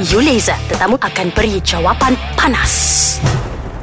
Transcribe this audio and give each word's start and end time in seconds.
Yuleza, 0.00 0.56
tetamu 0.72 0.96
akan 0.96 1.28
beri 1.36 1.60
jawapan 1.60 2.16
panas. 2.32 2.72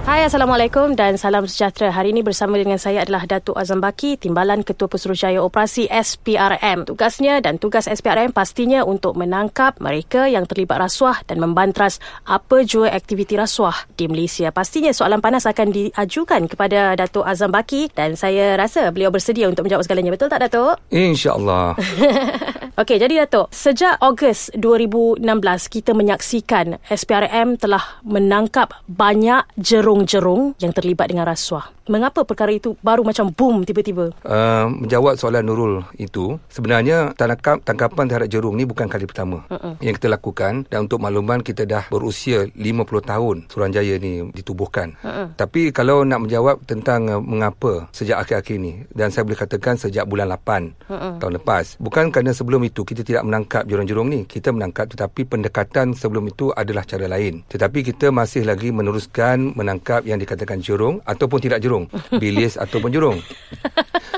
Hai 0.02 0.26
Assalamualaikum 0.26 0.98
dan 0.98 1.14
salam 1.14 1.46
sejahtera. 1.46 1.94
Hari 1.94 2.10
ini 2.10 2.26
bersama 2.26 2.58
dengan 2.58 2.82
saya 2.82 3.06
adalah 3.06 3.30
Datuk 3.30 3.54
Azam 3.54 3.78
Baki, 3.78 4.18
Timbalan 4.18 4.66
Ketua 4.66 4.90
Pesuruhjaya 4.90 5.46
Operasi 5.46 5.86
SPRM. 5.86 6.90
Tugasnya 6.90 7.38
dan 7.38 7.62
tugas 7.62 7.86
SPRM 7.86 8.34
pastinya 8.34 8.82
untuk 8.82 9.14
menangkap 9.14 9.78
mereka 9.78 10.26
yang 10.26 10.50
terlibat 10.50 10.90
rasuah 10.90 11.22
dan 11.30 11.38
membantras 11.38 12.02
apa 12.26 12.66
jua 12.66 12.90
aktiviti 12.98 13.38
rasuah 13.38 13.86
di 13.94 14.10
Malaysia. 14.10 14.50
Pastinya 14.50 14.90
soalan 14.90 15.22
panas 15.22 15.46
akan 15.46 15.70
diajukan 15.70 16.50
kepada 16.50 16.98
Datuk 16.98 17.30
Azam 17.30 17.54
Baki 17.54 17.94
dan 17.94 18.18
saya 18.18 18.58
rasa 18.58 18.90
beliau 18.90 19.14
bersedia 19.14 19.46
untuk 19.46 19.70
menjawab 19.70 19.86
segalanya. 19.86 20.18
Betul 20.18 20.34
tak 20.34 20.50
Datuk? 20.50 20.82
InsyaAllah. 20.90 21.78
Okey, 22.78 23.02
jadi 23.02 23.26
Datuk, 23.26 23.50
sejak 23.50 23.98
Ogos 24.06 24.54
2016 24.54 25.26
kita 25.66 25.98
menyaksikan 25.98 26.78
SPRM 26.86 27.58
telah 27.58 27.82
menangkap 28.06 28.70
banyak 28.86 29.50
jerung 29.58 29.98
jerung-jerung 29.98 30.54
yang 30.60 30.76
terlibat 30.76 31.10
dengan 31.10 31.26
rasuah. 31.26 31.74
Mengapa 31.88 32.28
perkara 32.28 32.52
itu 32.52 32.76
baru 32.84 33.00
macam 33.08 33.32
boom 33.32 33.64
tiba-tiba? 33.64 34.12
Uh, 34.28 34.68
menjawab 34.68 35.16
soalan 35.16 35.48
Nurul 35.48 35.88
itu, 35.96 36.36
sebenarnya 36.52 37.16
tangkap, 37.16 37.64
tangkapan 37.64 38.12
terhadap 38.12 38.28
jerung 38.28 38.60
ni 38.60 38.68
bukan 38.68 38.92
kali 38.92 39.08
pertama 39.08 39.48
uh-uh. 39.48 39.80
yang 39.80 39.96
kita 39.96 40.12
lakukan 40.12 40.68
dan 40.68 40.84
untuk 40.84 41.00
makluman 41.00 41.40
kita 41.40 41.64
dah 41.64 41.88
berusia 41.88 42.44
50 42.52 42.84
tahun 42.84 43.36
Suruhanjaya 43.48 44.04
ni 44.04 44.28
ditubuhkan. 44.36 45.00
Uh-uh. 45.00 45.32
Tapi 45.40 45.72
kalau 45.72 46.04
nak 46.04 46.28
menjawab 46.28 46.60
tentang 46.68 47.08
uh, 47.08 47.24
mengapa 47.24 47.88
sejak 47.96 48.20
akhir-akhir 48.20 48.58
ni 48.60 48.84
dan 48.92 49.08
saya 49.08 49.24
boleh 49.24 49.40
katakan 49.40 49.80
sejak 49.80 50.04
bulan 50.04 50.28
8 50.28 50.92
uh-uh. 50.92 51.14
tahun 51.24 51.34
lepas, 51.40 51.80
bukan 51.80 52.12
kerana 52.12 52.36
sebelum 52.36 52.67
itu 52.68 52.84
kita 52.84 53.02
tidak 53.08 53.24
menangkap 53.24 53.64
jerung-jerung 53.64 54.12
ni, 54.12 54.28
kita 54.28 54.52
menangkap 54.52 54.92
tetapi 54.92 55.24
pendekatan 55.24 55.96
sebelum 55.96 56.28
itu 56.28 56.52
adalah 56.52 56.84
cara 56.84 57.08
lain. 57.08 57.48
Tetapi 57.48 57.80
kita 57.88 58.12
masih 58.12 58.44
lagi 58.44 58.70
meneruskan 58.76 59.56
menangkap 59.56 60.04
yang 60.04 60.20
dikatakan 60.20 60.60
jerung 60.60 61.00
ataupun 61.08 61.40
tidak 61.40 61.64
jurung 61.64 61.88
bilis 62.22 62.60
ataupun 62.60 62.92
jurung 62.92 63.18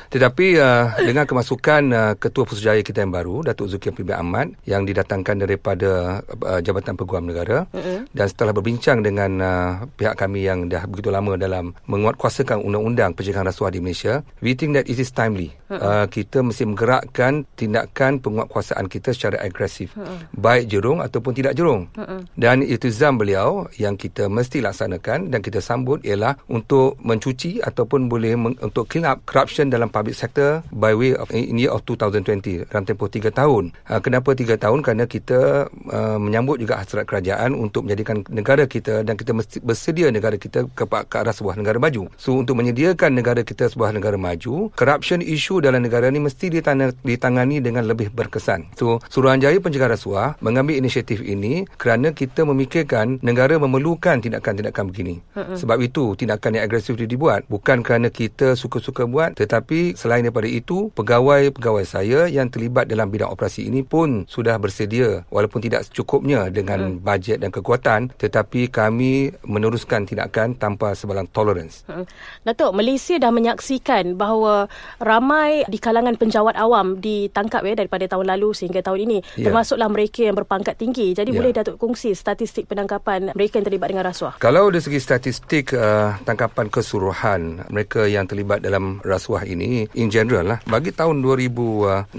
tetapi 0.10 0.58
uh, 0.58 0.98
dengan 1.06 1.30
kemasukan 1.30 1.82
uh, 1.94 2.14
ketua 2.18 2.44
Pusjaya 2.50 2.82
kita 2.82 3.06
yang 3.06 3.14
baru 3.14 3.46
Datuk 3.46 3.70
Zulkifli 3.70 4.02
bin 4.02 4.18
Ahmad 4.18 4.58
yang 4.66 4.82
didatangkan 4.82 5.46
daripada 5.46 6.22
uh, 6.26 6.60
Jabatan 6.66 6.98
Peguam 6.98 7.30
Negara 7.30 7.70
uh-huh. 7.70 8.10
dan 8.10 8.26
setelah 8.26 8.50
berbincang 8.50 9.06
dengan 9.06 9.32
uh, 9.38 9.70
pihak 9.94 10.18
kami 10.18 10.50
yang 10.50 10.66
dah 10.66 10.90
begitu 10.90 11.14
lama 11.14 11.38
dalam 11.38 11.78
menguatkuasakan 11.86 12.66
undang-undang 12.66 13.14
pencegahan 13.14 13.46
rasuah 13.46 13.70
di 13.70 13.80
Malaysia 13.86 14.26
we 14.42 14.58
think 14.58 14.74
that 14.74 14.90
it 14.90 14.98
is 14.98 15.14
timely 15.14 15.54
uh-huh. 15.70 15.78
uh, 15.78 16.06
kita 16.10 16.42
mesti 16.42 16.66
menggerakkan 16.66 17.46
tindakan 17.54 18.18
penguatkuasaan 18.18 18.90
kita 18.90 19.14
secara 19.14 19.46
agresif 19.46 19.94
uh-huh. 19.94 20.34
baik 20.34 20.74
jurung 20.74 21.06
ataupun 21.06 21.38
tidak 21.38 21.54
jurung 21.54 21.86
uh-huh. 21.94 22.26
dan 22.34 22.66
itu 22.66 22.90
zam 22.90 23.22
beliau 23.22 23.70
yang 23.78 23.94
kita 23.94 24.26
mesti 24.26 24.58
laksanakan 24.66 25.30
dan 25.30 25.46
kita 25.46 25.62
sambut 25.62 26.02
ialah 26.02 26.34
untuk 26.50 26.98
mencuci 27.06 27.62
ataupun 27.62 28.10
boleh 28.10 28.34
meng- 28.34 28.58
untuk 28.58 28.90
clean 28.90 29.06
up 29.06 29.22
corruption 29.30 29.70
dalam 29.70 29.94
public 30.00 30.16
sector 30.16 30.64
by 30.72 30.96
way 30.96 31.12
of 31.12 31.28
in 31.36 31.60
year 31.60 31.76
of 31.76 31.84
2020 31.84 32.72
dalam 32.72 32.88
tempoh 32.88 33.12
3 33.12 33.36
tahun. 33.36 33.76
Uh, 33.84 34.00
kenapa 34.00 34.32
3 34.32 34.56
tahun? 34.56 34.80
Kerana 34.80 35.04
kita 35.04 35.68
uh, 35.68 36.16
menyambut 36.16 36.64
juga 36.64 36.80
hasrat 36.80 37.04
kerajaan 37.04 37.52
untuk 37.52 37.84
menjadikan 37.84 38.24
negara 38.32 38.64
kita 38.64 39.04
dan 39.04 39.20
kita 39.20 39.36
mesti 39.36 39.60
bersedia 39.60 40.08
negara 40.08 40.40
kita 40.40 40.72
ke, 40.72 40.84
ke 40.88 41.16
arah 41.20 41.36
sebuah 41.36 41.60
negara 41.60 41.76
maju. 41.76 42.08
So 42.16 42.40
untuk 42.40 42.56
menyediakan 42.56 43.20
negara 43.20 43.44
kita 43.44 43.68
sebuah 43.68 43.92
negara 43.92 44.16
maju, 44.16 44.72
corruption 44.80 45.20
issue 45.20 45.60
dalam 45.60 45.84
negara 45.84 46.08
ni 46.08 46.24
mesti 46.24 46.48
ditana, 46.48 46.96
ditangani 47.04 47.60
dengan 47.60 47.84
lebih 47.84 48.16
berkesan. 48.16 48.72
So 48.80 49.04
Suruhanjaya 49.12 49.60
Pencegahan 49.60 49.92
Rasuah 49.92 50.40
mengambil 50.40 50.80
inisiatif 50.80 51.20
ini 51.20 51.68
kerana 51.76 52.16
kita 52.16 52.48
memikirkan 52.48 53.20
negara 53.20 53.60
memerlukan 53.60 54.22
tindakan-tindakan 54.24 54.86
begini. 54.88 55.16
Sebab 55.36 55.82
itu 55.84 56.16
tindakan 56.16 56.56
yang 56.56 56.64
agresif 56.70 56.96
dibuat 57.10 57.50
bukan 57.50 57.82
kerana 57.82 58.14
kita 58.14 58.54
suka-suka 58.54 59.10
buat 59.10 59.34
tetapi 59.34 59.89
selain 59.96 60.26
daripada 60.26 60.50
itu, 60.50 60.92
pegawai-pegawai 60.94 61.86
saya 61.88 62.28
yang 62.28 62.52
terlibat 62.52 62.90
dalam 62.90 63.08
bidang 63.08 63.32
operasi 63.32 63.70
ini 63.70 63.82
pun 63.86 64.28
sudah 64.28 64.60
bersedia 64.60 65.24
walaupun 65.32 65.64
tidak 65.64 65.88
secukupnya 65.88 66.52
dengan 66.52 67.00
hmm. 67.00 67.06
bajet 67.06 67.40
dan 67.40 67.50
kekuatan 67.54 68.12
tetapi 68.20 68.68
kami 68.68 69.32
meneruskan 69.48 70.04
tindakan 70.04 70.58
tanpa 70.60 70.92
sebalang 70.98 71.30
tolerance. 71.32 71.88
Hmm. 71.88 72.04
Datuk, 72.44 72.76
Malaysia 72.76 73.16
dah 73.16 73.32
menyaksikan 73.32 74.20
bahawa 74.20 74.68
ramai 75.00 75.64
di 75.72 75.80
kalangan 75.80 76.20
penjawat 76.20 76.60
awam 76.60 77.00
ditangkap 77.00 77.64
ya 77.64 77.74
daripada 77.80 78.06
tahun 78.10 78.28
lalu 78.36 78.52
sehingga 78.52 78.84
tahun 78.84 79.00
ini 79.08 79.18
yeah. 79.40 79.48
termasuklah 79.48 79.88
mereka 79.88 80.28
yang 80.28 80.36
berpangkat 80.36 80.76
tinggi. 80.76 81.16
Jadi 81.16 81.32
yeah. 81.32 81.40
boleh 81.40 81.52
Datuk 81.56 81.80
kongsi 81.80 82.12
statistik 82.18 82.68
penangkapan 82.68 83.32
mereka 83.32 83.64
yang 83.64 83.68
terlibat 83.72 83.88
dengan 83.96 84.06
rasuah? 84.12 84.36
Kalau 84.44 84.68
dari 84.68 84.84
segi 84.84 85.00
statistik 85.00 85.72
uh, 85.72 86.20
tangkapan 86.28 86.68
keseluruhan 86.68 87.70
mereka 87.72 88.04
yang 88.10 88.28
terlibat 88.28 88.60
dalam 88.60 89.00
rasuah 89.06 89.48
ini 89.48 89.79
in 89.96 90.10
general 90.12 90.44
lah 90.44 90.60
bagi 90.66 90.92
tahun 90.92 91.22
2016 91.22 92.16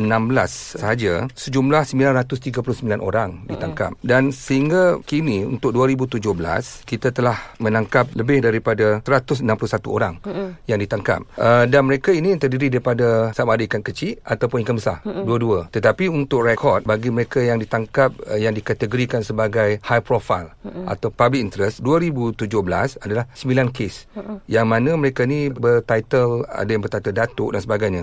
sahaja 0.78 1.26
sejumlah 1.34 1.82
939 1.84 3.00
orang 3.00 3.44
ditangkap 3.50 3.91
mm. 3.97 4.04
dan 4.06 4.31
sehingga 4.31 5.00
kini 5.04 5.43
untuk 5.44 5.75
2017 5.75 6.20
kita 6.87 7.10
telah 7.10 7.37
menangkap 7.59 8.09
lebih 8.15 8.44
daripada 8.44 9.03
161 9.03 9.47
orang 9.91 10.15
mm. 10.22 10.69
yang 10.70 10.78
ditangkap 10.78 11.20
uh, 11.37 11.65
dan 11.66 11.82
mereka 11.84 12.15
ini 12.15 12.37
terdiri 12.38 12.70
daripada 12.70 13.34
sama 13.34 13.59
ada 13.59 13.66
ikan 13.66 13.82
kecil 13.82 14.16
ataupun 14.22 14.62
ikan 14.62 14.76
besar 14.78 15.03
mm. 15.03 15.25
dua-dua 15.26 15.69
tetapi 15.75 16.06
untuk 16.06 16.47
rekod 16.47 16.87
bagi 16.87 17.10
mereka 17.12 17.43
yang 17.43 17.59
ditangkap 17.59 18.15
uh, 18.31 18.38
yang 18.38 18.54
dikategorikan 18.54 19.20
sebagai 19.20 19.82
high 19.82 20.04
profile 20.04 20.54
mm. 20.62 20.87
atau 20.87 21.10
public 21.10 21.41
interest 21.41 21.82
2017 21.82 22.47
adalah 23.03 23.25
9 23.34 23.76
kes 23.76 23.94
mm. 24.15 24.37
yang 24.47 24.66
mana 24.69 24.94
mereka 24.94 25.26
ni 25.26 25.50
bertitle 25.50 26.47
ada 26.49 26.70
yang 26.70 26.82
bertitle 26.82 27.15
datuk 27.15 27.50
dan 27.55 27.62
sebagainya. 27.62 28.03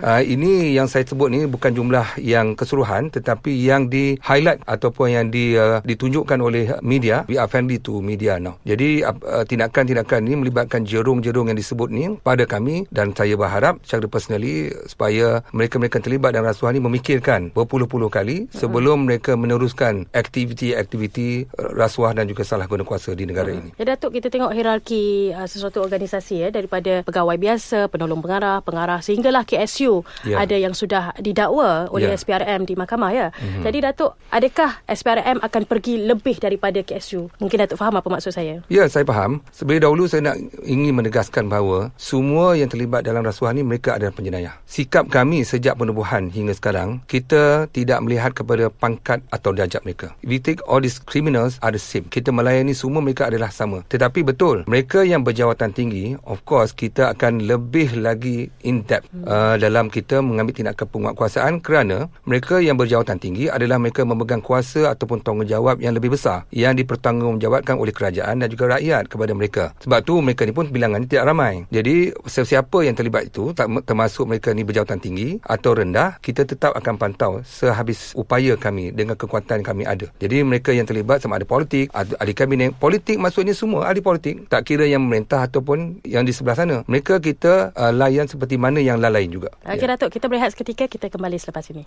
uh, 0.00 0.22
ini 0.34 0.76
yang 0.76 0.88
saya 0.90 1.04
sebut 1.06 1.28
ni 1.28 1.44
bukan 1.44 1.72
jumlah 1.72 2.18
yang 2.20 2.54
keseluruhan 2.54 3.12
tetapi 3.12 3.52
yang 3.52 3.88
di 3.90 4.16
highlight 4.22 4.62
ataupun 4.64 5.06
yang 5.12 5.26
di 5.28 5.54
uh, 5.58 5.82
ditunjukkan 5.82 6.38
oleh 6.40 6.78
media. 6.80 7.26
We 7.26 7.36
are 7.36 7.50
friendly 7.50 7.82
to 7.82 8.00
media 8.00 8.38
now. 8.40 8.56
Jadi 8.62 9.02
uh, 9.02 9.44
tindakan-tindakan 9.44 10.26
ini 10.26 10.34
melibatkan 10.46 10.86
jerung-jerung 10.86 11.50
yang 11.50 11.58
disebut 11.58 11.88
ni 11.90 12.16
pada 12.22 12.46
kami 12.46 12.86
dan 12.94 13.10
saya 13.12 13.34
berharap 13.34 13.82
secara 13.82 14.06
personally 14.06 14.70
supaya 14.86 15.42
mereka-mereka 15.50 15.98
terlibat 15.98 16.32
dalam 16.32 16.48
rasuah 16.48 16.70
ni 16.70 16.80
memikirkan 16.80 17.50
berpuluh-puluh 17.50 18.06
kali 18.06 18.46
sebelum 18.54 19.02
uh-huh. 19.02 19.06
mereka 19.10 19.32
meneruskan 19.34 20.06
aktiviti-aktiviti 20.14 21.50
rasuah 21.74 22.14
dan 22.14 22.30
juga 22.30 22.46
salah 22.46 22.70
guna 22.70 22.86
kuasa 22.86 23.12
di 23.18 23.26
negara 23.26 23.50
uh-huh. 23.50 23.60
ini. 23.60 23.70
Ya 23.74 23.84
Datuk 23.96 24.14
kita 24.14 24.30
tengok 24.30 24.54
hierarki 24.54 25.34
uh, 25.34 25.50
sesuatu 25.50 25.82
organisasi 25.82 26.46
ya 26.46 26.48
daripada 26.54 27.02
pegawai 27.02 27.34
biasa, 27.34 27.90
penolong 27.90 28.22
pengarah, 28.22 28.62
pengarah 28.62 28.85
pengarah 28.86 29.02
sehinggalah 29.02 29.42
KSU 29.42 30.06
yeah. 30.22 30.38
ada 30.38 30.54
yang 30.54 30.70
sudah 30.70 31.10
didakwa 31.18 31.90
oleh 31.90 32.14
yeah. 32.14 32.18
SPRM 32.22 32.62
di 32.62 32.78
mahkamah 32.78 33.10
ya. 33.10 33.26
Mm-hmm. 33.34 33.62
Jadi 33.66 33.78
Datuk, 33.82 34.12
adakah 34.30 34.70
SPRM 34.86 35.42
akan 35.42 35.62
pergi 35.66 36.06
lebih 36.06 36.38
daripada 36.38 36.78
KSU? 36.86 37.26
Mungkin 37.42 37.66
Datuk 37.66 37.82
faham 37.82 37.98
apa 37.98 38.06
maksud 38.06 38.30
saya? 38.30 38.62
Ya, 38.70 38.86
saya 38.86 39.02
faham. 39.02 39.42
Sebelum 39.50 39.82
dahulu 39.82 40.06
saya 40.06 40.30
nak 40.30 40.38
ingin 40.62 40.94
menegaskan 40.94 41.50
bahawa 41.50 41.90
semua 41.98 42.54
yang 42.54 42.70
terlibat 42.70 43.02
dalam 43.02 43.26
rasuah 43.26 43.50
ini 43.50 43.66
mereka 43.66 43.98
adalah 43.98 44.14
penjenayah. 44.14 44.54
Sikap 44.70 45.10
kami 45.10 45.42
sejak 45.42 45.74
penubuhan 45.74 46.30
hingga 46.30 46.54
sekarang, 46.54 47.02
kita 47.10 47.66
tidak 47.74 47.98
melihat 48.06 48.30
kepada 48.38 48.70
pangkat 48.70 49.18
atau 49.34 49.50
darjat 49.50 49.82
mereka. 49.82 50.14
We 50.22 50.38
take 50.38 50.62
all 50.70 50.78
these 50.78 51.02
criminals 51.02 51.58
are 51.58 51.74
the 51.74 51.82
same. 51.82 52.06
Kita 52.06 52.30
melayani 52.30 52.70
semua 52.70 53.02
mereka 53.02 53.26
adalah 53.26 53.50
sama. 53.50 53.82
Tetapi 53.90 54.22
betul, 54.22 54.62
mereka 54.70 55.02
yang 55.02 55.26
berjawatan 55.26 55.74
tinggi, 55.74 56.14
of 56.22 56.46
course 56.46 56.70
kita 56.70 57.10
akan 57.16 57.48
lebih 57.48 57.98
lagi 57.98 58.52
in 58.68 58.75
in 58.76 58.84
depth 58.84 59.08
uh, 59.24 59.56
dalam 59.56 59.88
kita 59.88 60.20
mengambil 60.20 60.52
tindakan 60.52 60.86
penguatkuasaan 60.92 61.64
kerana 61.64 62.12
mereka 62.28 62.60
yang 62.60 62.76
berjawatan 62.76 63.16
tinggi 63.16 63.48
adalah 63.48 63.80
mereka 63.80 64.04
memegang 64.04 64.44
kuasa 64.44 64.92
ataupun 64.92 65.24
tanggungjawab 65.24 65.80
yang 65.80 65.96
lebih 65.96 66.12
besar 66.12 66.44
yang 66.52 66.76
dipertanggungjawabkan 66.76 67.80
oleh 67.80 67.96
kerajaan 67.96 68.44
dan 68.44 68.48
juga 68.52 68.76
rakyat 68.76 69.08
kepada 69.08 69.32
mereka. 69.32 69.64
Sebab 69.80 70.04
tu 70.04 70.20
mereka 70.20 70.44
ni 70.44 70.52
pun 70.52 70.68
bilangan 70.68 71.00
ni 71.00 71.08
tidak 71.08 71.32
ramai. 71.32 71.64
Jadi 71.72 72.12
sesiapa 72.28 72.84
yang 72.84 72.92
terlibat 72.92 73.32
itu 73.32 73.56
termasuk 73.56 74.28
mereka 74.28 74.52
ni 74.52 74.66
berjawatan 74.66 75.00
tinggi 75.00 75.40
atau 75.40 75.72
rendah 75.72 76.20
kita 76.20 76.44
tetap 76.44 76.76
akan 76.76 76.94
pantau 77.00 77.32
sehabis 77.46 78.12
upaya 78.12 78.58
kami 78.58 78.92
dengan 78.92 79.16
kekuatan 79.16 79.64
kami 79.64 79.88
ada. 79.88 80.10
Jadi 80.20 80.44
mereka 80.44 80.74
yang 80.74 80.84
terlibat 80.84 81.24
sama 81.24 81.40
ada 81.40 81.46
politik, 81.48 81.88
ahli 81.94 82.34
kabinet, 82.36 82.76
politik 82.76 83.16
maksudnya 83.16 83.56
semua 83.56 83.88
ahli 83.88 84.02
politik. 84.02 84.50
Tak 84.50 84.66
kira 84.66 84.84
yang 84.84 85.06
memerintah 85.06 85.46
ataupun 85.46 86.02
yang 86.02 86.26
di 86.26 86.34
sebelah 86.34 86.58
sana. 86.58 86.76
Mereka 86.90 87.22
kita 87.22 87.70
uh, 87.72 87.92
layan 87.94 88.26
seperti 88.26 88.58
mana 88.66 88.82
yang 88.82 88.98
lain 88.98 89.30
juga. 89.30 89.54
Okey 89.62 89.86
ya. 89.86 89.94
Datuk, 89.94 90.10
kita 90.10 90.26
berehat 90.26 90.50
seketika 90.50 90.90
kita 90.90 91.06
kembali 91.06 91.38
selepas 91.38 91.64
ini. 91.70 91.86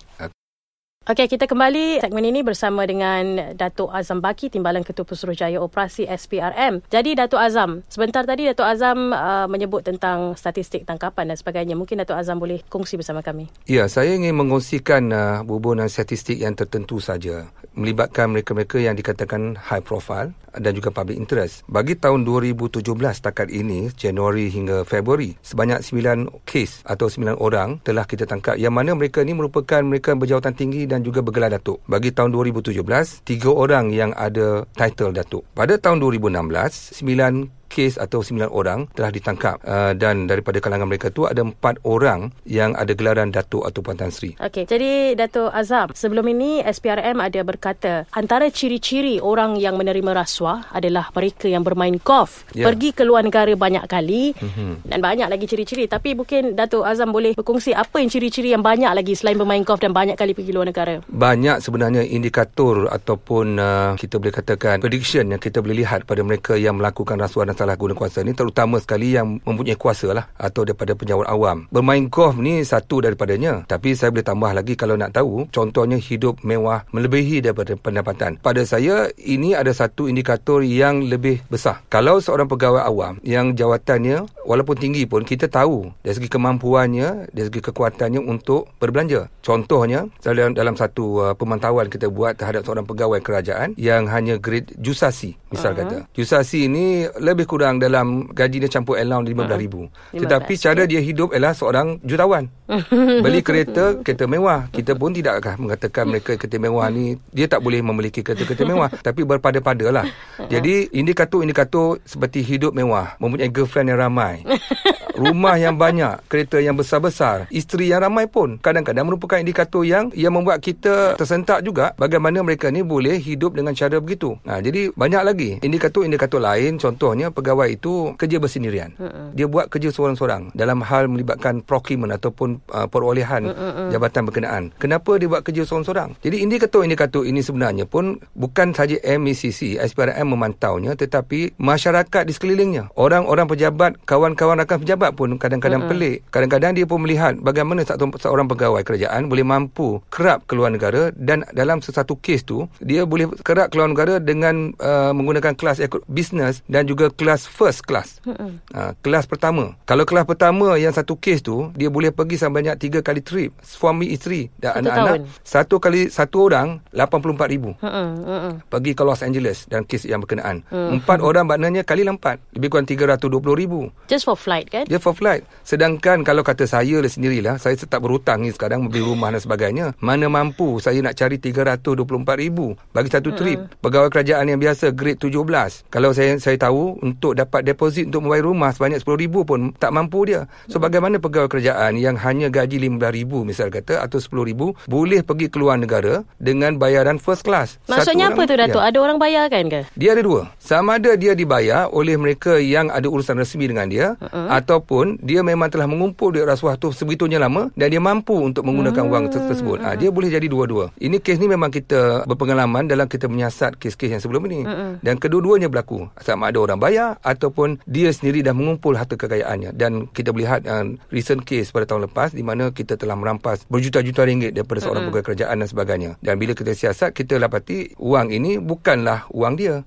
Okey, 1.10 1.26
kita 1.26 1.50
kembali 1.50 2.06
segmen 2.06 2.22
ini 2.22 2.46
bersama 2.46 2.86
dengan 2.86 3.58
Datuk 3.58 3.90
Azam 3.90 4.22
Baki, 4.22 4.54
Timbalan 4.54 4.86
Ketua 4.86 5.10
Pesuruhjaya 5.10 5.58
Operasi 5.58 6.06
SPRM. 6.06 6.86
Jadi 6.86 7.18
Datuk 7.18 7.42
Azam, 7.42 7.82
sebentar 7.90 8.30
tadi 8.30 8.46
Datuk 8.46 8.70
Azam 8.70 9.10
uh, 9.10 9.50
menyebut 9.50 9.82
tentang 9.82 10.38
statistik 10.38 10.86
tangkapan 10.86 11.34
dan 11.34 11.38
sebagainya. 11.42 11.74
Mungkin 11.74 12.06
Datuk 12.06 12.14
Azam 12.14 12.38
boleh 12.38 12.62
kongsi 12.70 12.94
bersama 12.94 13.26
kami. 13.26 13.50
Ya, 13.66 13.90
saya 13.90 14.14
ingin 14.14 14.38
mengongsikan 14.38 15.10
uh, 15.10 15.42
bubunan 15.42 15.90
statistik 15.90 16.38
yang 16.46 16.54
tertentu 16.54 17.02
saja 17.02 17.50
melibatkan 17.80 18.34
mereka-mereka 18.34 18.82
yang 18.82 18.94
dikatakan 18.98 19.56
high 19.56 19.82
profile 19.82 20.34
dan 20.58 20.74
juga 20.74 20.90
public 20.90 21.16
interest. 21.16 21.64
Bagi 21.70 21.96
tahun 21.96 22.26
2017 22.26 22.82
takat 23.22 23.48
ini, 23.54 23.94
Januari 23.94 24.50
hingga 24.50 24.84
Februari, 24.84 25.38
sebanyak 25.40 25.80
9 25.86 26.44
kes 26.44 26.84
atau 26.84 27.08
9 27.08 27.38
orang 27.38 27.80
telah 27.86 28.04
kita 28.04 28.26
tangkap 28.26 28.58
yang 28.58 28.74
mana 28.74 28.98
mereka 28.98 29.22
ini 29.22 29.38
merupakan 29.38 29.80
mereka 29.86 30.18
berjawatan 30.18 30.54
tinggi 30.58 30.90
dan 30.90 30.99
juga 31.04 31.20
bergelar 31.26 31.54
datuk. 31.54 31.84
Bagi 31.86 32.16
tahun 32.16 32.32
2017, 32.32 32.80
3 33.26 33.52
orang 33.52 33.92
yang 33.92 34.12
ada 34.16 34.64
title 34.74 35.12
datuk. 35.12 35.44
Pada 35.54 35.76
tahun 35.76 36.00
2016, 36.02 36.96
9 37.00 37.59
kes 37.70 38.02
atau 38.02 38.26
9 38.26 38.50
orang 38.50 38.90
telah 38.98 39.14
ditangkap 39.14 39.62
uh, 39.62 39.94
dan 39.94 40.26
daripada 40.26 40.58
kalangan 40.58 40.90
mereka 40.90 41.14
tu 41.14 41.30
ada 41.30 41.46
4 41.46 41.86
orang 41.86 42.34
yang 42.50 42.74
ada 42.74 42.92
gelaran 42.98 43.30
Datuk 43.30 43.64
atau 43.64 43.86
Puan 43.86 44.02
Sri. 44.10 44.34
Okey, 44.42 44.66
jadi 44.66 45.14
Datuk 45.14 45.54
Azam, 45.54 45.94
sebelum 45.94 46.26
ini 46.34 46.66
SPRM 46.66 47.22
ada 47.22 47.46
berkata 47.46 48.10
antara 48.18 48.50
ciri-ciri 48.50 49.22
orang 49.22 49.56
yang 49.62 49.78
menerima 49.78 50.12
rasuah 50.18 50.74
adalah 50.74 51.14
mereka 51.14 51.46
yang 51.46 51.62
bermain 51.62 51.96
golf, 52.02 52.50
yeah. 52.58 52.66
pergi 52.66 52.96
ke 52.98 53.06
luar 53.06 53.22
negara 53.22 53.54
banyak 53.54 53.86
kali 53.86 54.34
mm-hmm. 54.34 54.90
dan 54.90 55.00
banyak 55.00 55.28
lagi 55.30 55.46
ciri-ciri. 55.46 55.86
Tapi 55.86 56.18
mungkin 56.18 56.58
Datuk 56.58 56.88
Azam 56.88 57.14
boleh 57.14 57.38
berkongsi 57.38 57.78
apa 57.78 58.02
yang 58.02 58.10
ciri-ciri 58.10 58.56
yang 58.56 58.66
banyak 58.66 58.90
lagi 58.90 59.14
selain 59.14 59.38
bermain 59.38 59.62
golf 59.62 59.84
dan 59.84 59.94
banyak 59.94 60.18
kali 60.18 60.34
pergi 60.34 60.52
luar 60.56 60.72
negara? 60.72 61.04
Banyak 61.06 61.62
sebenarnya 61.62 62.08
indikator 62.08 62.90
ataupun 62.90 63.46
uh, 63.60 63.92
kita 64.00 64.18
boleh 64.18 64.34
katakan 64.34 64.80
prediction 64.80 65.30
yang 65.30 65.42
kita 65.42 65.60
boleh 65.60 65.84
lihat 65.84 66.08
pada 66.08 66.24
mereka 66.24 66.56
yang 66.56 66.80
melakukan 66.80 67.20
rasuah 67.20 67.46
dan 67.52 67.59
salah 67.60 67.76
guna 67.76 67.92
kuasa 67.92 68.24
ni 68.24 68.32
terutama 68.32 68.80
sekali 68.80 69.20
yang 69.20 69.44
mempunyai 69.44 69.76
kuasa 69.76 70.16
lah 70.16 70.32
atau 70.40 70.64
daripada 70.64 70.96
penjawat 70.96 71.28
awam. 71.28 71.68
Bermain 71.68 72.08
golf 72.08 72.40
ni 72.40 72.64
satu 72.64 73.04
daripadanya. 73.04 73.68
Tapi 73.68 74.00
saya 74.00 74.16
boleh 74.16 74.24
tambah 74.24 74.52
lagi 74.56 74.80
kalau 74.80 74.96
nak 74.96 75.12
tahu 75.12 75.52
contohnya 75.52 76.00
hidup 76.00 76.40
mewah 76.48 76.88
melebihi 76.96 77.44
daripada 77.44 77.76
pendapatan. 77.76 78.40
Pada 78.40 78.64
saya 78.64 79.12
ini 79.20 79.52
ada 79.52 79.76
satu 79.76 80.08
indikator 80.08 80.64
yang 80.64 81.04
lebih 81.04 81.44
besar. 81.52 81.84
Kalau 81.92 82.24
seorang 82.24 82.48
pegawai 82.48 82.86
awam 82.86 83.20
yang 83.26 83.58
jawatannya 83.58 84.24
walaupun 84.46 84.78
tinggi 84.78 85.04
pun 85.10 85.26
kita 85.26 85.50
tahu 85.50 85.92
dari 86.06 86.16
segi 86.16 86.30
kemampuannya, 86.30 87.34
dari 87.34 87.46
segi 87.50 87.60
kekuatannya 87.60 88.22
untuk 88.22 88.70
berbelanja. 88.78 89.28
Contohnya 89.42 90.06
dalam 90.22 90.54
dalam 90.54 90.78
satu 90.78 91.06
uh, 91.26 91.34
pemantauan 91.34 91.90
kita 91.90 92.08
buat 92.08 92.38
terhadap 92.38 92.64
seorang 92.64 92.86
pegawai 92.86 93.20
kerajaan 93.20 93.74
yang 93.76 94.06
hanya 94.06 94.38
grade 94.38 94.70
jusasi 94.78 95.34
misal 95.50 95.74
uh-huh. 95.74 95.82
kata. 95.82 95.98
Jusasi 96.14 96.70
ini 96.70 97.10
lebih 97.18 97.49
kurang 97.50 97.82
dalam 97.82 98.30
gaji 98.30 98.62
dia 98.62 98.70
campur 98.70 99.02
allowance 99.02 99.34
RM15,000. 99.34 99.74
Uh-huh. 99.74 99.88
Tetapi 100.14 100.54
cara 100.62 100.84
dia 100.86 101.02
hidup 101.02 101.34
ialah 101.34 101.58
seorang 101.58 101.98
jutawan. 102.06 102.46
Beli 103.26 103.42
kereta, 103.42 103.98
kereta 104.06 104.30
mewah. 104.30 104.70
Kita 104.70 104.94
pun 104.94 105.10
tidak 105.10 105.42
akan 105.42 105.66
mengatakan 105.66 106.06
mereka 106.06 106.38
kereta 106.38 106.62
mewah 106.62 106.86
ni, 106.94 107.18
dia 107.34 107.50
tak 107.50 107.66
boleh 107.66 107.82
memiliki 107.82 108.22
kereta-kereta 108.22 108.70
mewah. 108.70 108.94
tapi 109.08 109.26
berpada-pada 109.26 109.90
lah. 109.90 110.06
Jadi 110.46 110.94
indikator-indikator 110.94 111.98
seperti 112.06 112.46
hidup 112.46 112.78
mewah, 112.78 113.18
mempunyai 113.18 113.50
girlfriend 113.50 113.90
yang 113.90 114.06
ramai. 114.06 114.46
rumah 115.20 115.60
yang 115.60 115.76
banyak, 115.76 116.24
kereta 116.32 116.64
yang 116.64 116.80
besar-besar, 116.80 117.52
isteri 117.52 117.92
yang 117.92 118.02
ramai 118.02 118.26
pun 118.32 118.56
kadang-kadang 118.58 119.06
merupakan 119.06 119.38
indikator 119.38 119.84
yang 119.84 120.10
yang 120.16 120.32
membuat 120.32 120.64
kita 120.64 121.20
tersentak 121.20 121.62
juga 121.62 121.92
bagaimana 122.00 122.40
mereka 122.40 122.72
ni 122.72 122.82
boleh 122.82 123.20
hidup 123.20 123.54
dengan 123.54 123.76
cara 123.76 124.00
begitu. 124.00 124.40
Nah, 124.48 124.64
jadi 124.64 124.96
banyak 124.96 125.24
lagi 125.24 125.50
indikator-indikator 125.60 126.40
lain 126.40 126.80
contohnya 126.80 127.28
pegawai 127.30 127.68
itu 127.70 128.16
kerja 128.16 128.38
bersendirian. 128.40 128.96
Dia 129.36 129.46
buat 129.46 129.68
kerja 129.68 129.92
seorang-seorang 129.92 130.56
dalam 130.56 130.80
hal 130.82 131.12
melibatkan 131.12 131.62
procurement 131.62 132.16
ataupun 132.16 132.64
uh, 132.72 132.88
perolehan 132.88 133.52
jabatan 133.92 134.24
berkenaan. 134.26 134.64
Kenapa 134.80 135.20
dia 135.20 135.28
buat 135.28 135.44
kerja 135.44 135.68
seorang-seorang? 135.68 136.18
Jadi 136.24 136.42
indikator-indikator 136.42 137.28
ini 137.28 137.44
sebenarnya 137.44 137.86
pun 137.86 138.22
bukan 138.34 138.72
saja 138.72 138.96
MECC, 139.04 139.78
SPRM 139.82 140.32
memantaunya 140.32 140.96
tetapi 140.96 141.60
masyarakat 141.60 142.24
di 142.24 142.34
sekelilingnya. 142.34 142.94
Orang-orang 142.96 143.50
pejabat, 143.50 144.00
kawan-kawan 144.06 144.62
rakan 144.64 144.80
pejabat 144.86 145.09
pejabat 145.10 145.18
pun 145.18 145.30
kadang-kadang 145.42 145.82
mm-hmm. 145.86 146.00
pelik. 146.00 146.18
Kadang-kadang 146.30 146.72
dia 146.78 146.86
pun 146.86 147.00
melihat 147.02 147.34
bagaimana 147.42 147.82
satu 147.84 148.14
seorang 148.18 148.46
pegawai 148.46 148.82
kerajaan 148.86 149.30
boleh 149.30 149.46
mampu 149.46 150.02
kerap 150.14 150.46
keluar 150.46 150.70
negara 150.70 151.10
dan 151.18 151.44
dalam 151.54 151.82
sesuatu 151.82 152.18
kes 152.22 152.46
tu 152.46 152.70
dia 152.80 153.04
boleh 153.06 153.30
kerap 153.42 153.74
keluar 153.74 153.90
negara 153.90 154.22
dengan 154.22 154.74
uh, 154.78 155.12
menggunakan 155.14 155.58
kelas 155.58 155.82
bisnes 156.06 156.62
dan 156.70 156.86
juga 156.86 157.10
kelas 157.10 157.50
first 157.50 157.86
class. 157.86 158.22
Mm-hmm. 158.26 158.52
Uh, 158.74 158.92
kelas 159.02 159.26
pertama. 159.26 159.74
Kalau 159.90 160.06
kelas 160.06 160.26
pertama 160.30 160.78
yang 160.78 160.94
satu 160.94 161.18
kes 161.18 161.42
tu 161.42 161.74
dia 161.74 161.90
boleh 161.90 162.14
pergi 162.14 162.38
sebanyak 162.38 162.76
tiga 162.78 163.00
kali 163.02 163.26
trip 163.26 163.56
suami 163.66 164.14
isteri 164.14 164.48
dan 164.62 164.78
satu 164.78 164.80
anak-anak. 164.86 165.16
Tahun. 165.18 165.44
Satu 165.44 165.76
kali 165.82 166.02
satu 166.12 166.38
orang 166.52 166.68
84,000. 166.94 167.82
Mm-hmm. 167.82 168.52
Pergi 168.70 168.92
ke 168.94 169.04
Los 169.04 169.22
Angeles 169.26 169.66
dan 169.66 169.84
kes 169.86 170.06
yang 170.06 170.22
berkenaan. 170.22 170.62
Mm-hmm. 170.70 171.02
Empat 171.02 171.20
orang 171.24 171.46
maknanya 171.50 171.82
kali 171.82 172.06
empat 172.10 172.42
lebih 172.56 172.74
kurang 172.74 172.88
320,000. 172.90 174.10
Just 174.10 174.26
for 174.26 174.34
flight 174.34 174.66
kan? 174.68 174.90
Dia 175.00 175.08
for 175.08 175.16
flight. 175.16 175.48
Sedangkan 175.64 176.28
kalau 176.28 176.44
kata 176.44 176.68
saya 176.68 177.00
lah 177.00 177.08
sendirilah, 177.08 177.56
saya 177.56 177.80
tetap 177.80 178.04
berhutang 178.04 178.44
ni 178.44 178.52
sekarang 178.52 178.84
membeli 178.84 179.08
rumah 179.08 179.32
dan 179.32 179.40
sebagainya. 179.40 179.96
Mana 180.04 180.28
mampu 180.28 180.84
saya 180.84 181.00
nak 181.00 181.16
cari 181.16 181.40
324,000 181.40 182.76
bagi 182.92 183.08
satu 183.08 183.32
trip. 183.32 183.64
Hmm. 183.64 183.72
Pegawai 183.80 184.12
kerajaan 184.12 184.52
yang 184.52 184.60
biasa 184.60 184.92
grade 184.92 185.24
17. 185.24 185.88
Kalau 185.88 186.12
saya 186.12 186.36
saya 186.36 186.60
tahu 186.60 187.00
untuk 187.00 187.40
dapat 187.40 187.64
deposit 187.64 188.12
untuk 188.12 188.28
membayar 188.28 188.52
rumah 188.52 188.76
sebanyak 188.76 189.00
10,000 189.00 189.48
pun 189.48 189.72
tak 189.80 189.96
mampu 189.96 190.28
dia. 190.28 190.52
So 190.68 190.84
hmm. 190.84 190.92
bagaimana 190.92 191.16
pegawai 191.24 191.48
kerajaan 191.48 191.96
yang 191.96 192.20
hanya 192.20 192.52
gaji 192.52 192.76
15,000 192.76 193.48
misal 193.48 193.72
kata 193.72 194.04
atau 194.04 194.20
10,000 194.20 194.84
boleh 194.84 195.24
pergi 195.24 195.48
keluar 195.48 195.80
negara 195.80 196.28
dengan 196.44 196.76
bayaran 196.76 197.24
first 197.24 197.48
class. 197.48 197.80
Maksudnya 197.88 198.36
apa 198.36 198.44
tu 198.44 198.60
Datuk? 198.60 198.84
Ya. 198.84 198.92
Ada 198.92 198.98
orang 199.00 199.16
bayar 199.16 199.48
kan 199.48 199.64
ke? 199.72 199.88
Dia 199.96 200.12
ada 200.12 200.28
dua. 200.28 200.52
Sama 200.60 201.00
ada 201.00 201.16
dia 201.16 201.32
dibayar 201.40 201.88
oleh 201.88 202.20
mereka 202.20 202.60
yang 202.60 202.92
ada 202.92 203.08
urusan 203.08 203.40
resmi 203.40 203.72
dengan 203.72 203.88
dia 203.88 204.20
uh-huh. 204.20 204.52
atau 204.52 204.84
ataupun 204.90 205.22
dia 205.22 205.46
memang 205.46 205.70
telah 205.70 205.86
mengumpul 205.86 206.34
duit 206.34 206.50
rasuah 206.50 206.74
tu 206.74 206.90
sebegitunya 206.90 207.38
lama 207.38 207.70
dan 207.78 207.94
dia 207.94 208.02
mampu 208.02 208.34
untuk 208.34 208.66
menggunakan 208.66 209.06
hmm. 209.06 209.14
wang 209.14 209.26
tersebut. 209.30 209.78
Ha, 209.86 209.94
dia 209.94 210.10
boleh 210.10 210.34
jadi 210.34 210.50
dua-dua. 210.50 210.90
Ini 210.98 211.22
kes 211.22 211.38
ni 211.38 211.46
memang 211.46 211.70
kita 211.70 212.26
berpengalaman 212.26 212.90
dalam 212.90 213.06
kita 213.06 213.30
menyiasat 213.30 213.78
kes-kes 213.78 214.18
yang 214.18 214.18
sebelum 214.18 214.50
ini. 214.50 214.66
Hmm. 214.66 214.98
Dan 215.06 215.22
kedua-duanya 215.22 215.70
berlaku. 215.70 216.10
Sama 216.26 216.50
ada 216.50 216.58
orang 216.58 216.82
bayar 216.82 217.22
ataupun 217.22 217.78
dia 217.86 218.10
sendiri 218.10 218.42
dah 218.42 218.58
mengumpul 218.58 218.98
harta 218.98 219.14
kekayaannya. 219.14 219.78
Dan 219.78 220.10
kita 220.10 220.34
melihat 220.34 220.66
uh, 220.66 220.90
recent 221.14 221.46
case 221.46 221.70
pada 221.70 221.86
tahun 221.86 222.10
lepas 222.10 222.34
di 222.34 222.42
mana 222.42 222.74
kita 222.74 222.98
telah 222.98 223.14
merampas 223.14 223.70
berjuta-juta 223.70 224.26
ringgit 224.26 224.58
daripada 224.58 224.82
seorang 224.82 225.06
hmm. 225.06 225.14
pegawai 225.14 225.26
kerajaan 225.30 225.56
dan 225.62 225.68
sebagainya. 225.70 226.12
Dan 226.18 226.42
bila 226.42 226.58
kita 226.58 226.74
siasat, 226.74 227.14
kita 227.14 227.38
dapati 227.38 227.94
wang 228.02 228.34
ini 228.34 228.58
bukanlah 228.58 229.30
wang 229.30 229.54
dia. 229.54 229.86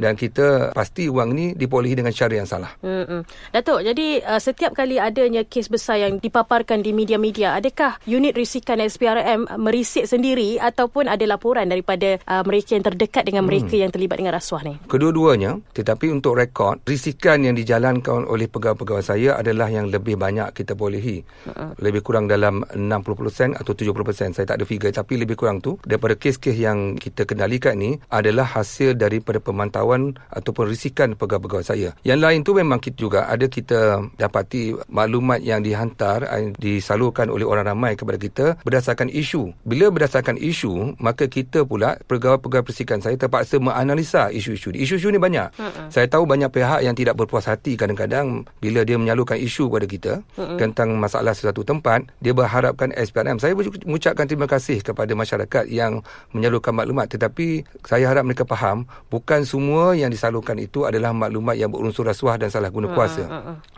Dan 0.00 0.16
kita 0.16 0.72
pasti 0.72 1.06
wang 1.06 1.36
ini 1.36 1.46
dipolehi 1.54 1.94
dengan 1.98 2.14
cara 2.14 2.34
yang 2.34 2.48
salah. 2.48 2.72
Hmm. 2.80 3.22
Datuk, 3.52 3.84
jadi 3.84 4.24
uh, 4.24 4.40
setiap 4.40 4.72
kali 4.72 4.96
adanya 4.96 5.44
kes 5.44 5.68
besar 5.68 6.00
yang 6.00 6.18
dipaparkan 6.18 6.80
di 6.80 6.96
media-media, 6.96 7.58
adakah 7.58 8.00
unit 8.08 8.32
risikan 8.34 8.80
SPRM 8.80 9.46
merisik 9.60 10.08
sendiri 10.08 10.56
ataupun 10.56 11.06
ada 11.06 11.24
laporan 11.28 11.68
daripada 11.68 12.16
uh, 12.24 12.42
mereka 12.46 12.76
yang 12.76 12.84
terdekat 12.86 13.28
dengan 13.28 13.44
mereka 13.44 13.74
hmm. 13.76 13.82
yang 13.86 13.90
terlibat 13.92 14.16
dengan 14.18 14.34
rasuah 14.36 14.62
ni? 14.64 14.74
Kedua-duanya, 14.88 15.60
tetapi 15.76 16.08
untuk 16.08 16.40
rekod, 16.40 16.80
risikan 16.88 17.44
yang 17.44 17.54
dijalankan 17.54 18.24
oleh 18.26 18.48
pegawai-pegawai 18.48 19.04
saya 19.04 19.36
adalah 19.36 19.68
yang 19.68 19.88
lebih 19.88 20.16
banyak 20.16 20.52
kita 20.56 20.76
bolehi. 20.76 21.22
Uh-huh. 21.46 21.76
Lebih 21.80 22.00
kurang 22.04 22.26
dalam 22.26 22.64
60% 22.64 23.56
atau 23.56 23.72
70%. 23.72 24.36
Saya 24.36 24.46
tak 24.46 24.60
ada 24.60 24.66
figure 24.66 24.92
tapi 24.94 25.20
lebih 25.20 25.36
kurang 25.36 25.60
tu 25.60 25.76
daripada 25.84 26.16
kes-kes 26.16 26.56
yang 26.56 26.96
kita 26.96 27.24
kendalikan 27.24 27.76
ni 27.76 27.96
adalah 28.12 28.44
hasil 28.44 28.96
daripada 28.96 29.42
pemantauan 29.50 30.16
ataupun 30.30 30.70
risikan 30.70 31.18
pegawai-pegawai 31.18 31.66
saya. 31.66 31.90
Yang 32.06 32.20
lain 32.22 32.40
tu 32.46 32.52
memang 32.56 32.78
kita 32.78 32.96
juga 32.96 33.20
ada 33.26 33.46
kita 33.50 34.00
dapati 34.16 34.74
maklumat 34.88 35.42
yang 35.42 35.60
dihantar 35.60 36.24
eh, 36.30 36.54
disalurkan 36.56 37.28
oleh 37.28 37.44
orang 37.44 37.66
ramai 37.66 37.98
kepada 37.98 38.16
kita 38.16 38.46
berdasarkan 38.62 39.10
isu. 39.10 39.52
Bila 39.66 39.90
berdasarkan 39.90 40.38
isu, 40.38 40.96
maka 41.02 41.26
kita 41.26 41.66
pula 41.66 41.98
pegawai-pegawai 42.06 42.64
persikan 42.64 43.02
saya 43.02 43.18
terpaksa 43.18 43.60
menganalisa 43.60 44.32
isu-isu. 44.32 44.72
Isu-isu 44.72 45.10
ni 45.12 45.20
banyak. 45.20 45.52
Uh-uh. 45.58 45.86
Saya 45.92 46.06
tahu 46.06 46.24
banyak 46.24 46.48
pihak 46.48 46.80
yang 46.86 46.94
tidak 46.94 47.18
berpuas 47.18 47.50
hati 47.50 47.74
kadang-kadang 47.74 48.46
bila 48.62 48.86
dia 48.86 48.96
menyalurkan 48.96 49.36
isu 49.36 49.68
kepada 49.68 49.86
kita 49.86 50.12
uh-uh. 50.38 50.56
tentang 50.56 50.96
masalah 50.96 51.34
sesuatu 51.34 51.66
tempat, 51.66 52.06
dia 52.22 52.32
berharapkan 52.32 52.94
SPRM. 52.94 53.42
Saya 53.42 53.52
mengucapkan 53.56 54.24
terima 54.24 54.46
kasih 54.46 54.80
kepada 54.80 55.12
masyarakat 55.12 55.64
yang 55.68 56.00
menyalurkan 56.30 56.72
maklumat 56.76 57.10
tetapi 57.10 57.66
saya 57.84 58.10
harap 58.10 58.22
mereka 58.22 58.46
faham 58.46 58.86
bukan 59.10 59.39
bukan 59.40 59.48
semua 59.48 59.96
yang 59.96 60.12
disalurkan 60.12 60.60
itu 60.60 60.84
adalah 60.84 61.16
maklumat 61.16 61.56
yang 61.56 61.72
berunsur 61.72 62.04
rasuah 62.04 62.36
dan 62.36 62.52
salah 62.52 62.68
guna 62.68 62.92
kuasa. 62.92 63.24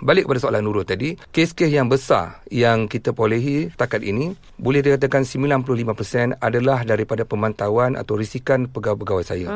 Balik 0.03 0.27
kepada 0.27 0.43
soalan 0.43 0.67
Nurul 0.67 0.83
tadi, 0.83 1.15
kes-kes 1.31 1.71
yang 1.71 1.87
besar 1.87 2.43
yang 2.51 2.91
kita 2.91 3.15
perolehi 3.15 3.71
takat 3.79 4.03
ini 4.03 4.35
boleh 4.59 4.83
dikatakan 4.83 5.23
95% 5.23 6.43
adalah 6.43 6.83
daripada 6.83 7.23
pemantauan 7.23 7.95
atau 7.95 8.19
risikan 8.19 8.67
pegawai-pegawai 8.67 9.23
saya. 9.23 9.47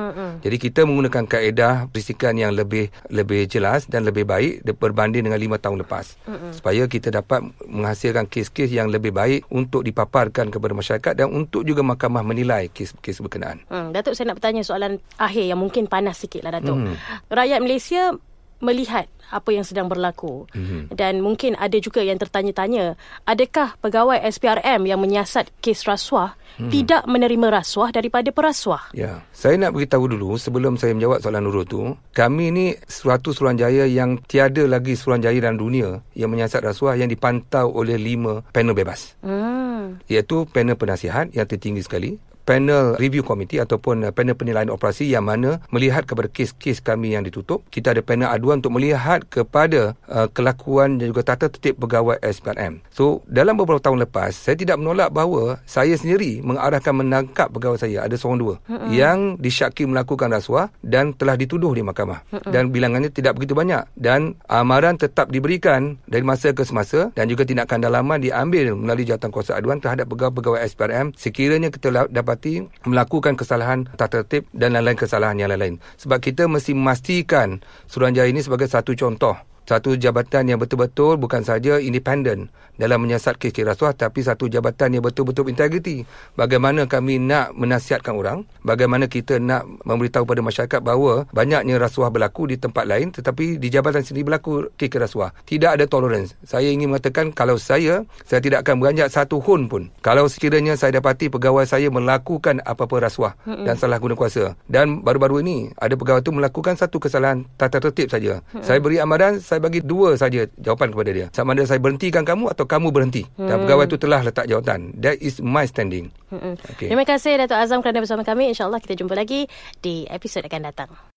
Jadi 0.47 0.57
kita 0.63 0.87
menggunakan 0.87 1.27
kaedah 1.27 1.91
risikan 1.91 2.39
yang 2.39 2.55
lebih 2.55 2.95
lebih 3.11 3.51
jelas 3.51 3.91
dan 3.91 4.07
lebih 4.07 4.23
baik 4.23 4.63
berbanding 4.79 5.27
dengan 5.27 5.43
5 5.43 5.59
tahun 5.59 5.83
lepas. 5.83 6.15
Supaya 6.55 6.87
kita 6.87 7.11
dapat 7.11 7.43
menghasilkan 7.67 8.31
kes-kes 8.31 8.71
yang 8.71 8.95
lebih 8.95 9.11
baik 9.11 9.43
untuk 9.51 9.83
dipaparkan 9.83 10.55
kepada 10.55 10.71
masyarakat 10.71 11.13
dan 11.19 11.35
untuk 11.35 11.67
juga 11.67 11.83
mahkamah 11.83 12.23
menilai 12.23 12.71
kes-kes 12.71 13.19
berkenaan. 13.27 13.59
Hmm, 13.67 13.91
Datuk 13.91 14.15
saya 14.15 14.31
nak 14.31 14.39
bertanya 14.39 14.63
soalan 14.63 15.03
akhir 15.19 15.45
yang 15.51 15.59
mungkin 15.59 15.89
panas 15.97 16.21
sikit 16.21 16.45
lah 16.45 16.53
Datuk. 16.61 16.77
Hmm. 16.77 16.95
Rakyat 17.33 17.61
Malaysia 17.65 18.13
melihat 18.61 19.09
apa 19.27 19.51
yang 19.51 19.67
sedang 19.67 19.91
berlaku 19.91 20.47
mm-hmm. 20.55 20.95
dan 20.95 21.19
mungkin 21.19 21.59
ada 21.59 21.77
juga 21.83 21.99
yang 22.01 22.15
tertanya-tanya 22.17 22.95
adakah 23.27 23.75
pegawai 23.83 24.23
SPRM 24.23 24.87
yang 24.87 25.03
menyiasat 25.03 25.51
kes 25.59 25.83
rasuah 25.83 26.39
mm. 26.63 26.71
tidak 26.71 27.03
menerima 27.11 27.51
rasuah 27.51 27.91
daripada 27.91 28.31
perasuah 28.31 28.95
ya 28.95 29.27
saya 29.35 29.59
nak 29.59 29.75
beritahu 29.75 30.07
dulu 30.07 30.39
sebelum 30.39 30.79
saya 30.79 30.95
menjawab 30.95 31.19
soalan 31.21 31.43
Nurul 31.43 31.67
tu 31.67 31.83
kami 32.15 32.55
ni 32.55 32.67
suatu 32.87 33.35
suruhanjaya 33.35 33.91
yang 33.91 34.23
tiada 34.25 34.63
lagi 34.65 34.95
suruhanjaya 34.95 35.43
dalam 35.43 35.59
dunia 35.59 36.01
yang 36.15 36.31
menyiasat 36.31 36.63
rasuah 36.63 36.95
yang 36.95 37.11
dipantau 37.11 37.75
oleh 37.75 37.99
lima 37.99 38.47
panel 38.55 38.79
bebas 38.79 39.19
mm. 39.27 40.07
iaitu 40.07 40.47
panel 40.55 40.79
penasihat 40.79 41.35
yang 41.35 41.51
tertinggi 41.51 41.83
sekali 41.83 42.15
panel 42.47 42.95
review 42.97 43.27
committee 43.27 43.59
ataupun 43.59 44.07
uh, 44.07 44.13
panel 44.15 44.39
penilaian 44.39 44.71
operasi 44.71 45.11
yang 45.11 45.27
mana 45.27 45.59
melihat 45.75 46.07
kepada 46.07 46.31
kes-kes 46.31 46.79
kami 46.79 47.19
yang 47.19 47.27
ditutup. 47.27 47.67
Kita 47.69 47.91
ada 47.91 48.01
panel 48.01 48.31
aduan 48.31 48.63
untuk 48.63 48.79
melihat 48.79 49.27
kepada 49.27 49.99
uh, 50.07 50.31
kelakuan 50.31 51.03
dan 51.03 51.11
juga 51.11 51.27
tata 51.27 51.51
tertib 51.51 51.83
pegawai 51.83 52.23
SPRM. 52.23 52.87
So, 52.95 53.27
dalam 53.27 53.59
beberapa 53.59 53.83
tahun 53.83 54.07
lepas, 54.07 54.33
saya 54.39 54.55
tidak 54.55 54.79
menolak 54.79 55.11
bahawa 55.11 55.59
saya 55.67 55.99
sendiri 55.99 56.41
mengarahkan 56.47 56.95
menangkap 56.95 57.51
pegawai 57.51 57.83
saya, 57.83 58.07
ada 58.07 58.15
seorang 58.15 58.39
dua, 58.39 58.55
mm-hmm. 58.71 58.89
yang 58.95 59.19
disyaki 59.43 59.83
melakukan 59.85 60.31
rasuah 60.31 60.71
dan 60.87 61.11
telah 61.19 61.35
dituduh 61.35 61.75
di 61.75 61.83
mahkamah. 61.83 62.23
Mm-hmm. 62.31 62.53
Dan 62.55 62.63
bilangannya 62.71 63.11
tidak 63.11 63.35
begitu 63.35 63.59
banyak. 63.59 63.83
Dan 63.99 64.39
amaran 64.47 64.95
tetap 64.95 65.35
diberikan 65.35 65.99
dari 66.07 66.23
masa 66.23 66.55
ke 66.55 66.63
semasa 66.63 67.11
dan 67.19 67.27
juga 67.27 67.43
tindakan 67.43 67.83
dalaman 67.83 68.23
diambil 68.23 68.79
melalui 68.79 69.09
jawatan 69.09 69.35
kuasa 69.35 69.59
aduan 69.59 69.83
terhadap 69.83 70.07
pegawai-pegawai 70.07 70.63
SPRM 70.69 71.17
sekiranya 71.17 71.73
kita 71.73 72.07
dapat 72.13 72.36
dapati 72.37 72.69
melakukan 72.85 73.35
kesalahan 73.35 73.89
tata 73.97 74.21
tertib 74.21 74.45
dan 74.53 74.77
lain-lain 74.77 75.01
kesalahan 75.01 75.41
yang 75.41 75.49
lain-lain. 75.49 75.81
Sebab 75.97 76.21
kita 76.21 76.45
mesti 76.47 76.77
memastikan 76.77 77.65
Suruhanjaya 77.89 78.29
ini 78.29 78.45
sebagai 78.45 78.69
satu 78.69 78.93
contoh 78.93 79.41
satu 79.67 79.99
jabatan 79.99 80.47
yang 80.47 80.63
betul-betul 80.63 81.19
bukan 81.19 81.43
saja 81.43 81.83
independen 81.83 82.55
dalam 82.79 83.03
menyiasat 83.03 83.35
kes-kes 83.35 83.67
rasuah 83.67 83.99
tapi 83.99 84.23
satu 84.23 84.47
jabatan 84.47 84.95
yang 84.95 85.03
betul-betul 85.03 85.51
integriti. 85.51 86.07
Bagaimana 86.39 86.87
kami 86.87 87.19
nak 87.19 87.51
menasihatkan 87.59 88.15
orang, 88.15 88.47
bagaimana 88.63 89.11
kita 89.11 89.43
nak 89.43 89.67
memberitahu 89.83 90.23
kepada 90.23 90.43
masyarakat 90.47 90.81
bahawa 90.81 91.27
banyaknya 91.35 91.83
rasuah 91.83 92.15
berlaku 92.15 92.47
di 92.47 92.57
tempat 92.63 92.87
lain 92.87 93.11
tetapi 93.11 93.59
di 93.59 93.69
jabatan 93.69 94.07
sendiri 94.07 94.31
berlaku 94.31 94.71
kes-kes 94.79 95.03
rasuah. 95.03 95.35
Tidak 95.43 95.75
ada 95.75 95.85
tolerance. 95.91 96.39
Saya 96.47 96.71
ingin 96.71 96.95
mengatakan 96.95 97.35
kalau 97.35 97.59
saya, 97.59 98.07
saya 98.23 98.39
tidak 98.39 98.63
akan 98.63 98.79
beranjak 98.79 99.11
satu 99.11 99.43
hun 99.43 99.67
pun. 99.67 99.91
Kalau 99.99 100.31
sekiranya 100.31 100.79
saya 100.79 101.03
dapati 101.03 101.27
pegawai 101.27 101.67
saya 101.67 101.91
melakukan 101.91 102.63
apa-apa 102.63 103.11
rasuah 103.11 103.35
mm-hmm. 103.43 103.67
dan 103.67 103.75
salah 103.75 103.99
guna 103.99 104.15
kuasa. 104.15 104.55
Dan 104.71 105.03
baru-baru 105.03 105.43
ini 105.43 105.75
ada 105.75 105.99
pegawai 105.99 106.23
itu 106.23 106.31
melakukan 106.31 106.79
satu 106.79 107.03
kesalahan 107.03 107.43
tata 107.59 107.83
tertib 107.83 108.15
saja. 108.15 108.45
Saya 108.63 108.79
beri 108.79 109.03
amaran, 109.03 109.43
saya 109.57 109.65
bagi 109.65 109.81
dua 109.81 110.21
saja 110.21 110.45
jawapan 110.61 110.93
kepada 110.93 111.11
dia. 111.17 111.27
Sama 111.33 111.57
ada 111.57 111.65
saya 111.65 111.81
berhentikan 111.81 112.29
kamu 112.29 112.53
atau 112.53 112.69
kamu 112.69 112.93
berhenti. 112.93 113.25
Hmm. 113.41 113.49
Dan 113.49 113.65
pegawai 113.65 113.89
itu 113.89 113.97
telah 113.97 114.21
letak 114.21 114.45
jawatan. 114.45 114.93
That 115.01 115.17
is 115.25 115.41
my 115.41 115.65
standing. 115.65 116.13
Hmm. 116.29 116.61
Okay. 116.77 116.93
Terima 116.93 117.09
kasih 117.09 117.41
Datuk 117.41 117.57
Azam 117.57 117.81
kerana 117.81 118.05
bersama 118.05 118.21
kami. 118.21 118.53
InsyaAllah 118.53 118.85
kita 118.85 119.01
jumpa 119.01 119.17
lagi 119.17 119.49
di 119.81 120.05
episod 120.13 120.45
akan 120.45 120.61
datang. 120.69 120.93